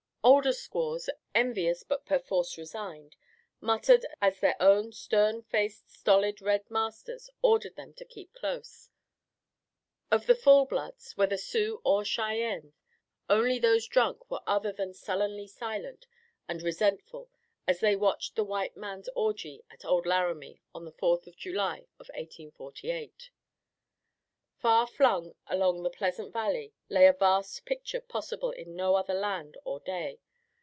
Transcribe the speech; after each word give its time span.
Older 0.23 0.53
squaws, 0.53 1.09
envious 1.33 1.81
but 1.81 2.05
perforce 2.05 2.55
resigned, 2.55 3.15
muttered 3.59 4.05
as 4.21 4.39
their 4.39 4.55
own 4.59 4.91
stern 4.91 5.41
faced 5.41 5.89
stolid 5.89 6.39
red 6.43 6.69
masters 6.69 7.27
ordered 7.41 7.75
them 7.75 7.95
to 7.95 8.05
keep 8.05 8.31
close. 8.33 8.89
Of 10.11 10.27
the 10.27 10.35
full 10.35 10.65
bloods, 10.67 11.17
whether 11.17 11.37
Sioux 11.37 11.81
or 11.83 12.05
Cheyennes, 12.05 12.71
only 13.31 13.57
those 13.57 13.87
drunk 13.87 14.29
were 14.29 14.43
other 14.45 14.71
than 14.71 14.93
sullenly 14.93 15.47
silent 15.47 16.05
and 16.47 16.61
resentful 16.61 17.31
as 17.67 17.79
they 17.79 17.95
watched 17.95 18.35
the 18.35 18.43
white 18.43 18.77
man's 18.77 19.09
orgy 19.15 19.63
at 19.71 19.83
Old 19.85 20.05
Laramie 20.05 20.61
on 20.73 20.85
the 20.85 20.91
Fourth 20.91 21.25
of 21.25 21.35
July 21.35 21.87
of 21.99 22.09
1848. 22.09 23.31
Far 24.59 24.85
flung 24.85 25.33
along 25.47 25.81
the 25.81 25.89
pleasant 25.89 26.31
valley 26.31 26.71
lay 26.87 27.07
a 27.07 27.13
vast 27.13 27.65
picture 27.65 27.99
possible 27.99 28.51
in 28.51 28.75
no 28.75 28.93
other 28.93 29.15
land 29.15 29.57
or 29.65 29.79
day. 29.79 30.19